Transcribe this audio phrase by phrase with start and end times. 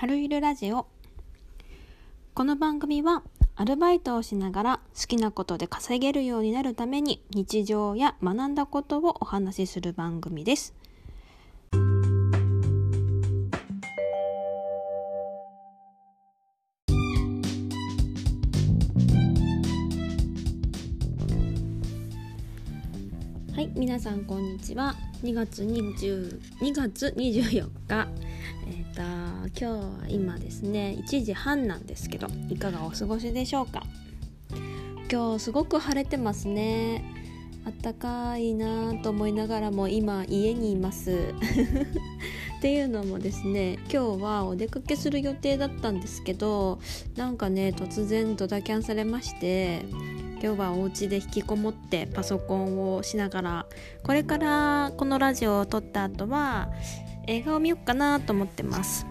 [0.00, 0.86] 春ゆるラジオ。
[2.32, 3.22] この番組は
[3.54, 10.74] アルバイトをしながら好きなことで稼げるようになるために日常や学んだことをお話しする番組です。
[23.54, 24.94] はい皆さんこんにちは。
[25.22, 28.29] 2月20 2月24日。
[28.96, 33.82] 今日は今ですね1時半なんですけどいかがお過ごしでしょうか？
[35.10, 37.04] 今日すごく晴れてますね。
[37.66, 41.34] あったかいなと思いながらも今家にいます。
[42.58, 46.78] っていうのもですね今日はお出かけする予定だったんですけど
[47.16, 49.86] なんかね突然ドタキャンされまして
[50.42, 53.66] 今日はお家で引きこもってパソコンをしながら
[54.04, 56.70] これからこのラジオを撮った後は
[57.30, 59.06] 映画を見ようかなと思ってます。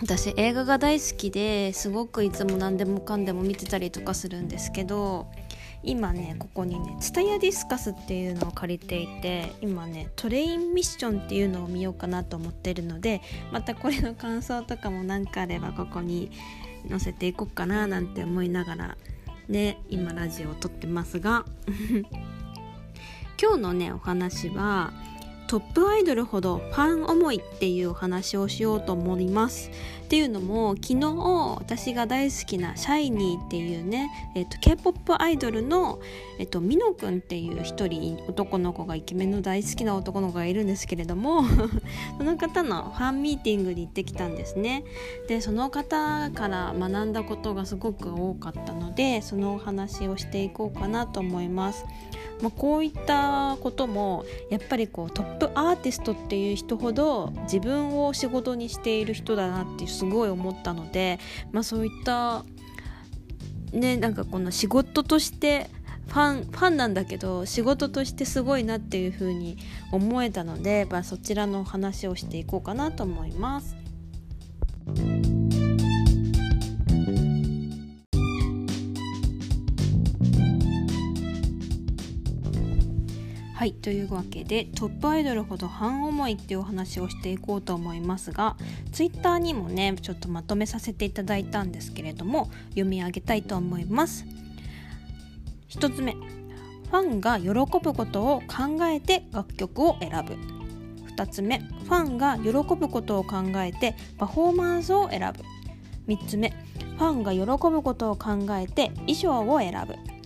[0.00, 5.26] 私映画が大好きですごくいつも何でもかんでも見てたりとかするんですけど
[5.82, 16.30] 今ねここにね「ツタヤディスカス」っていうのを借りていて今ねトレインミッションっていうのを見ようかなと思ってるのでまたこれの感想とかも何かあればここに
[16.88, 18.96] 載せていこうかななんて思いながら
[19.48, 21.44] ね今ラジオを撮ってますが。
[23.40, 24.92] 今日のねお話は
[25.48, 29.70] トップアイドルほどファン思いっていうお話をしようと思います。
[30.04, 36.00] っていうのも昨日私が大好きなシャイニーっていうね、えーと、K-POP アイドルの、
[36.38, 41.44] えーと、ミノくんっていう一人男の子がイケメンの大好きな男の子がいるんですけれども
[42.16, 44.84] その方のファンミーティングに行ってきたんですね。
[45.28, 51.86] でその方から学んだことがすごく多かったのでそのお話をしていこうかなと思います。
[52.40, 61.18] まあ、こういったこともやっぱりこうトップアーティストっていう人ほど自分を仕事にしている人だなってすごい思ったので、
[61.52, 62.44] まあ、そういった
[63.72, 65.68] ねなんかこの仕事として
[66.08, 69.58] ファンファンなんだけど仕事としてすごいなっていう風に
[69.92, 73.77] 思えたので、まあ、そちらの話をしていこうかなと思います。
[83.58, 88.56] はいというわけでトップアイドルほど半思いっていうお話をしていこうと思いますが
[88.92, 94.24] ツイッターにもねちょっとまとめさせていただいたんですけれども読み上げたいと思います。
[95.70, 96.12] 1つ目。
[96.12, 97.48] ファンが喜
[97.82, 100.34] ぶことを考えて楽曲を選ぶ。
[101.16, 101.58] 2つ目。
[101.58, 105.42] ファンが喜ぶことを考えてパフォーマンスを選ぶ。
[106.06, 106.50] 3つ目。
[106.96, 110.17] ファンが喜ぶことを考えて衣装を選ぶ。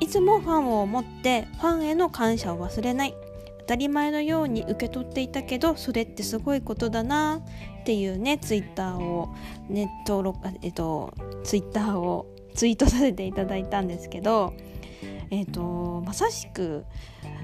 [0.00, 3.14] いつもファンを思ってファンへの感謝を忘れない。
[3.60, 7.42] 当たり前のように受け取っていたけどそれってすごいことだな
[7.80, 9.34] っていうねツイッターを
[9.68, 11.12] ね登録えっと
[11.44, 14.54] ツイッターをツイートさせていただいたんですけど
[15.30, 16.86] えっとまさしく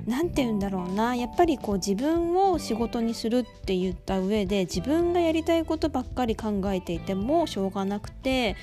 [0.07, 1.15] 何て言うんだろうな。
[1.15, 8.57] やっぱりこう自分を仕事にするって言った上で自分がやりたいことばっかり考えていてもしょうがなくて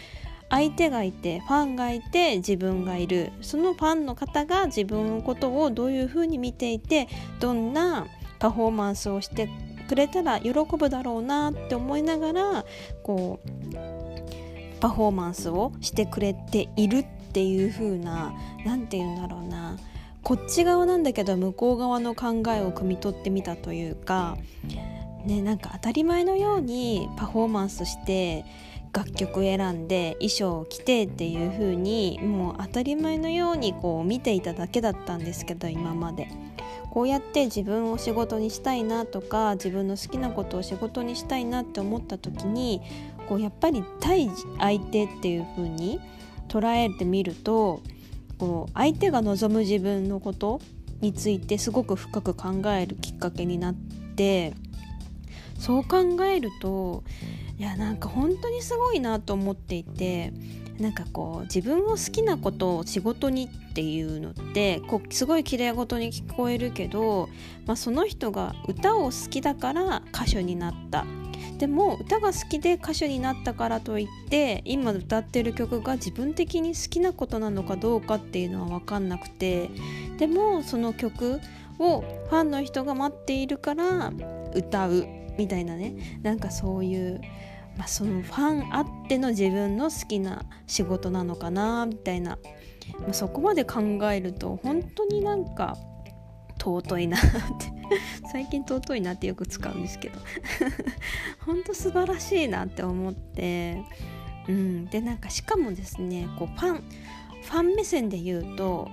[0.51, 3.31] 相手がいてファンがいて自分がいる。
[3.41, 7.07] そのファンの方が自分のことをどういうふうに見ていて
[7.39, 8.05] どんな
[8.37, 9.49] パフォーマンスをして
[9.87, 12.65] くれたら喜ぶだろうなって思いながら
[13.01, 13.49] こう
[14.79, 18.33] パフォーマンスをしてくれているっていう風な
[18.65, 19.77] 何て言うんだろうな。
[20.21, 24.37] こっち側なんだけど向こう側の考えを汲み取ってみたというか
[25.25, 28.45] ねなんか当たり前のようにパフォーマンスして
[28.93, 36.27] 楽曲選んで衣装を着てっていう風にもう当たり前のようにこう見ていただけだったんですけど今まで。
[36.91, 42.81] こうやって自分を仕事にしたいなとか自分の好きなことを仕事にしたいなって思った時に
[43.29, 44.29] こうやっぱり対
[44.59, 46.01] 相手っていう風に
[46.49, 47.81] 捉えてみると
[48.37, 50.59] こう相手が望む自分のこと
[50.99, 54.53] についてすごく深く考えるきっかけになって
[55.57, 57.03] そう考えると
[57.61, 60.33] いやなんか本当にすごいなと思っていて
[60.79, 67.29] なんかこう自分を好きなことを仕事にっていうのってこうすごい綺麗事に聞こえるけど、
[67.67, 71.05] まあ、その人が歌を好きだから歌手になった。
[71.59, 79.69] でも歌が好きで歌手になったからといって今歌ってる曲が自分的に好きなことなのかどうかっていうのは分かんなくて
[80.17, 81.39] でもその曲
[81.77, 84.11] をファンの人が待っているから
[84.55, 85.05] 歌う
[85.37, 87.21] みたいなねなんかそういう
[87.77, 92.37] まあ、そのファンあっての自分の好きな仕事なのかなみたいな、
[92.99, 93.81] まあ、そこまで考
[94.11, 95.77] えると本当になんか
[96.61, 97.81] 尊いなって。
[98.31, 100.19] 最近尊いなってよく使うんですけど。
[101.45, 103.81] ほんと素晴らしいなって思って。
[104.47, 104.85] うん。
[104.85, 108.87] でなんかしかもですねこうファンファン目線で言うと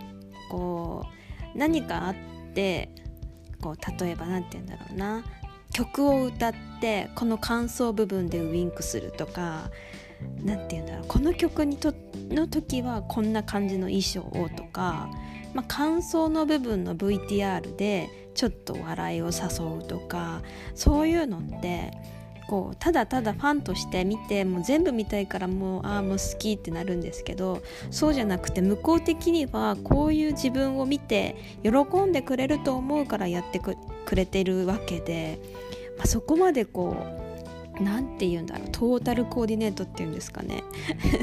[0.51, 1.05] こ
[1.55, 2.15] う何かあっ
[2.55, 2.91] て
[3.61, 5.25] こう例えば何て言うんだろうな。
[5.79, 9.71] 曲を歌ってこの感想部分でウインクするとか
[10.43, 11.05] 何て言うんだろう。
[11.07, 11.95] この曲にと
[12.31, 15.09] の時はこんな感じの衣装をとか、
[15.55, 20.43] まあ、感想の部分の VTR でちょっと笑いを誘うとか
[20.75, 21.93] そういうのって
[22.49, 31.71] こうただただファンとして見てもう全部見たいからもうああもう好きってなるんですけどそうじゃなくて向こう的にはこういう自分を見て喜
[32.01, 33.77] んでくれると思うからやってく
[34.17, 35.39] れてるわけで、
[35.99, 36.97] まあ、そこまでこ
[37.79, 40.65] う何て言うんだろうトータルコーディネートっていうんですかね。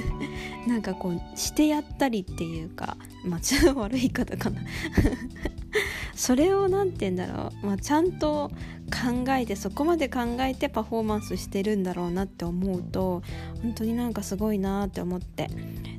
[0.67, 4.61] なんかこうしてやったりっていうかまあちょっと悪い言い方かな。
[6.15, 8.49] それを何て言うんだろう、まあ、ちゃんと
[8.85, 13.21] 考えてそこまで考えてパフォーマンスしてるんだろうなって思うと
[13.61, 15.49] 本当になんかすごいなって思って。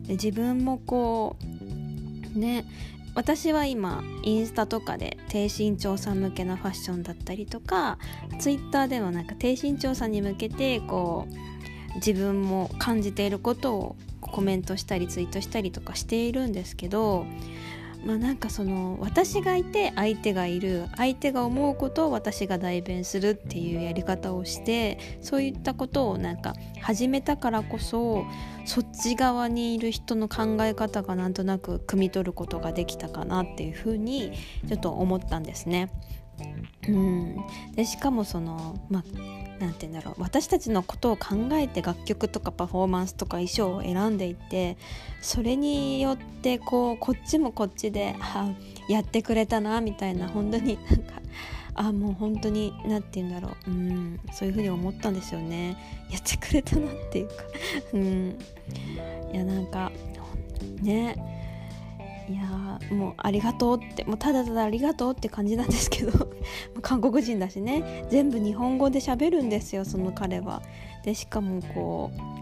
[0.06, 1.36] で自分もこ
[2.34, 2.64] うね
[3.16, 7.98] 私は今インスタとかで低身長さん向けのファッションだったりとか
[8.38, 17.24] ツイッターではなんか低身長さんに向けてこう自分も感じていることをコメントしたりツイートしたりとかしているんですけど
[18.06, 28.24] まあなんかその私がいて相手がいる相手が思うことを私が代弁するっていうやり方をしてそういったことをなんか始めたからこそ
[28.64, 34.32] そっち側にいる人の考え方がなんとなく汲み取ることができたかなっていうふうに
[34.68, 35.90] ちょっと思ったんですね。
[36.88, 37.36] うん、
[37.74, 39.02] でしかもそのま
[39.58, 40.14] 何て言うんだろう。
[40.18, 44.76] 私たちのことを考えて楽曲とかパフォーマンスとか衣装を選んでいて
[45.20, 48.50] それによってこうこっちもこっちであ
[48.88, 51.22] やってくれたなみたいな本当になんか
[51.74, 53.70] あもう本当に何て言うんだろう。
[53.70, 54.20] うん。
[54.32, 55.76] そういうふうに思ったんですよね。
[56.10, 57.34] やってくれたなっていうか。
[57.92, 58.38] うん。
[59.32, 59.92] いやなんか
[60.80, 61.35] ね。
[62.28, 66.28] いやもうありがとうってもうただただありがとうって感じなんですけど
[66.82, 70.62] 韓国人だしね全部日本語で喋るんですよその彼は。
[71.04, 72.36] でしかもこう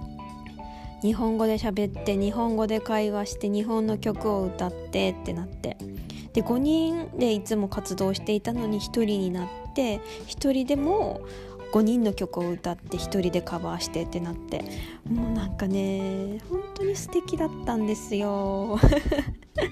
[1.03, 5.77] 日本語で喋って日本語で会話して日本の曲を歌ってってなって
[6.33, 11.21] で5人でいつも活動していたのに1人になって1人でも
[11.75, 14.65] 5人の曲を歌って1人でカバーしてってなって
[15.11, 18.79] もうなんかね本当に素敵だったんですよ。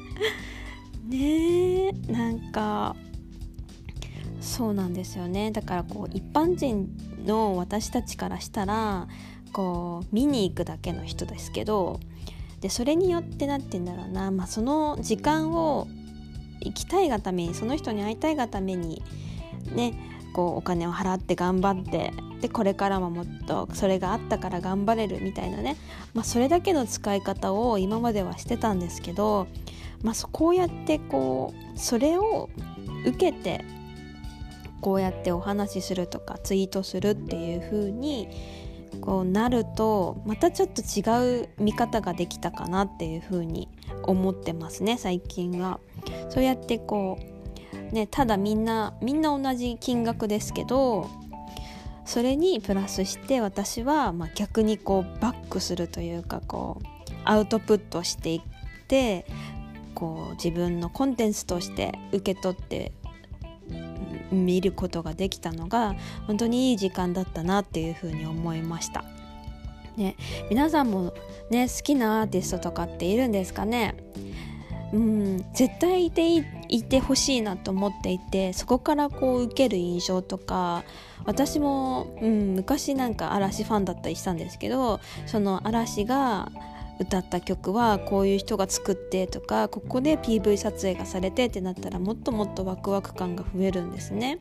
[1.07, 2.97] ねえなんか
[4.41, 5.53] そうなんですよね。
[5.53, 6.89] だからこう一般人
[7.25, 9.07] の私たちからしたら
[9.53, 12.01] こう見に行くだけの人ですけど
[12.61, 15.87] でそれによって何て言うんだろうな、まあ、その時間を
[16.59, 19.05] 行きたいがためにその人に会いたいがために
[19.73, 25.77] ねこうお金を払って頑張ってでこれからももっとそれがあったから頑張れるみたいなね、
[26.15, 29.47] まあ、それだけの使い方を今まではしてたんですけど、
[30.03, 32.51] まあ、こうやってこうそれを
[33.07, 33.65] 受けて
[34.81, 38.29] こうやってお話しするとかツイートするっていう風に
[39.01, 43.69] こうなるとまたちょっと違う見方ができたかなっていう風に
[44.03, 45.81] 思ってますね最近は。
[46.31, 47.32] そうやってこう
[47.93, 51.09] ね、ただみんなみんな同じ金額ですけど
[52.05, 58.41] それにプラスして私はま逆にこうバックするというかこうアウトプットしていっ
[58.89, 59.25] て
[59.95, 62.93] こう自分のコンテンツとして受け取って
[64.33, 65.95] 見ることができたのが
[66.27, 69.05] 本当にいい時間だったなっていうふうに思いました。
[69.97, 70.17] ね、
[70.49, 71.13] 皆さんも
[71.51, 73.95] ね好きなアーティストとかっているんですかね？
[74.93, 80.85] うん絶対いていいいてほしいなと思っていてそこからこう受ける印象とか
[81.25, 86.51] 私も、うん、昔なんか嵐ファンだったりしたんですけどその嵐が
[86.99, 94.39] 歌った曲はこういう人が作ってとかここで PV 撮影がされてってなったらもっともっとワクワク感が増えるんですね。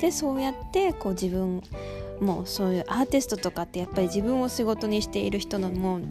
[0.00, 1.62] でそうやってこう自分
[2.20, 6.02] もうそういうアーティストとかってやっぱり自分を仕事にしている人のもう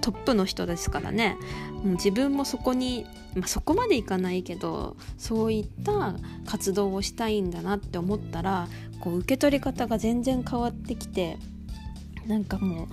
[0.00, 1.36] トップの人ですからね
[1.82, 6.14] もう自分もそこに、まあ、そこまでいかないけどそういった
[6.46, 8.68] 活動をしたいんだなって思ったら
[9.00, 11.38] こう受け取り方が全然変わってきて
[12.26, 12.88] なんかも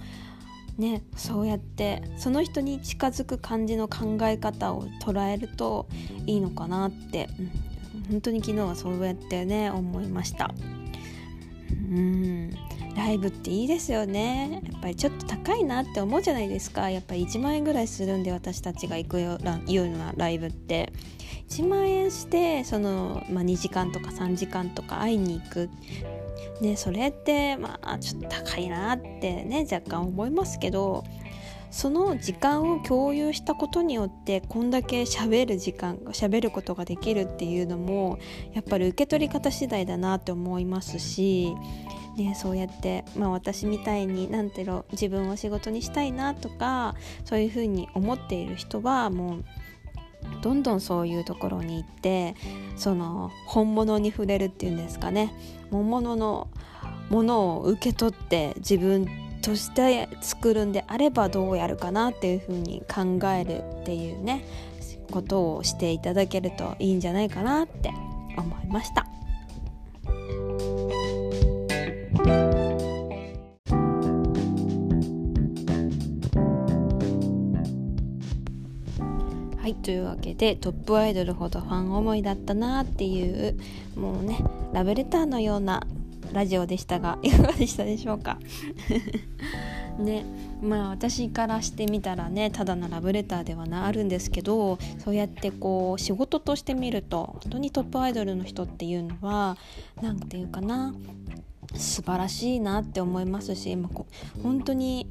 [0.78, 5.88] うねそうやってその人に近づく感じの考え方を捉えると
[6.26, 10.54] いいのかなって、うん、本当に昨日はそうやってね思いました。
[11.90, 12.67] うん
[12.98, 14.62] ライブっていいですよね。
[14.64, 16.90] やっぱりちょっと高いなって思うじゃないですか。
[16.90, 19.62] やっぱり1万円ぐらいするんで私たちが行くような
[20.18, 20.92] ライブって。
[21.50, 25.70] 1万円してその、まあ、2時間とか3時間とか会いに行く。
[26.62, 31.04] ね、それってまあちょっと高いなってね若干思いますけど
[31.70, 38.18] その時間を共有したことによってこんだけ喋る時間喋ることができるっていうのも
[38.54, 41.54] やっぱり受け取り方次第だなって思いますし、
[42.18, 46.96] ね、そうやって、まあ、私みたいに何ていうの自分を仕事にしたいなとか
[47.26, 49.46] そういうふうに思っている人はもう
[50.42, 52.36] どんどんそういうところに行って
[52.76, 55.32] その本物に触れるっていうんですかね
[55.70, 56.48] 本物の
[57.10, 59.08] ものを受け取って自分
[59.42, 64.44] として作るんであればどうやるかなっていうふうに考えるっていうね
[65.12, 67.90] ことをしていただけるといいんじゃないかなって
[68.38, 69.07] 思いました。
[79.88, 83.58] というわけでトップアイドルほどファン思いだったなっていう
[83.96, 85.88] もうねラブレターのような
[86.34, 88.38] ラジオでしたが いかがでしたでしょうか？
[89.98, 90.26] ね
[90.62, 99.56] まあ私からしてみたらねただのラブレターではあるんですけどそうやってこう仕事として見ると本当にトップアイドルの人っていうのは
[100.02, 100.94] 何て言うかな
[101.76, 104.06] 素晴らしいなって思いますし、まあ、
[104.42, 105.08] 本当に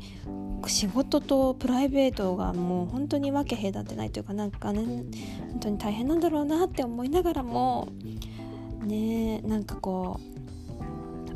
[0.67, 7.89] 仕事とプライベートがもう本当に分け隔てないというかなんかね本当に大変なんだろうなって思いながらも
[8.83, 10.37] ねなんかこう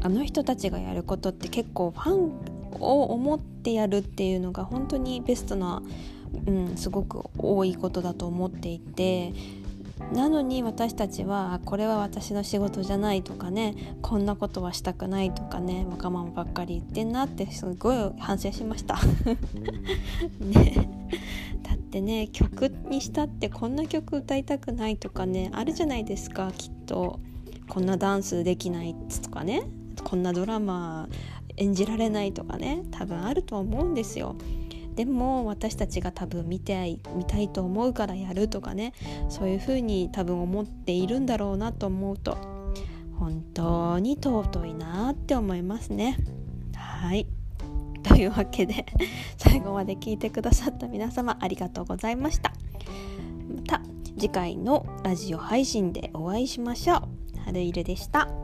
[0.03, 5.83] あの人たちがやることって結構ファンを思ってやるっていうのが本当にベストな、
[6.47, 9.33] うん、すごく多いことだと思っていて
[10.13, 18.99] なのに私たちはこれは私の仕事じゃないとかねこんなことはしたくないとかねわがままばっかり言ってんなってすごい反省しました。
[20.41, 20.89] ね。
[21.63, 27.21] だってね曲にしたってこんな曲歌いたくないとかねあるじゃないですかきっと。
[27.71, 29.63] こんなダンスできないとかね
[30.03, 31.09] こんなドラマ
[31.57, 34.35] 演じられないとかね多分あると思うんですよ
[35.01, 38.93] でも私たちが多分見たい見たいと思うからやるとかね
[39.31, 42.37] そういうふうに多分思っているんだろうなと思うと
[43.19, 46.19] 本当に尊いなって思いますね。
[46.75, 47.27] はい。
[48.03, 48.85] というわけで
[49.39, 52.53] 最後まで聞いてくださった皆様ありがとうございました。
[53.57, 53.81] また
[54.19, 57.03] 次回のラジオ配信でお会いしましょう。
[57.47, 58.40] 春入でした。